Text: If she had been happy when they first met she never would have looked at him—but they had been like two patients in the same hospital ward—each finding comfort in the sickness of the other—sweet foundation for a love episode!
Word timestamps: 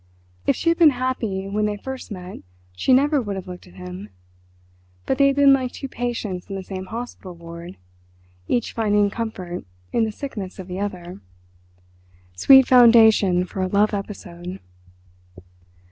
If 0.47 0.55
she 0.55 0.69
had 0.69 0.79
been 0.79 0.89
happy 0.97 1.47
when 1.47 1.65
they 1.67 1.77
first 1.77 2.09
met 2.11 2.39
she 2.73 2.91
never 2.91 3.21
would 3.21 3.35
have 3.35 3.47
looked 3.47 3.67
at 3.67 3.75
him—but 3.75 5.19
they 5.19 5.27
had 5.27 5.35
been 5.35 5.53
like 5.53 5.73
two 5.73 5.87
patients 5.87 6.49
in 6.49 6.55
the 6.55 6.63
same 6.63 6.85
hospital 6.87 7.35
ward—each 7.35 8.73
finding 8.73 9.11
comfort 9.11 9.63
in 9.93 10.03
the 10.03 10.11
sickness 10.11 10.57
of 10.57 10.67
the 10.67 10.79
other—sweet 10.79 12.65
foundation 12.67 13.45
for 13.45 13.61
a 13.61 13.67
love 13.67 13.93
episode! 13.93 14.59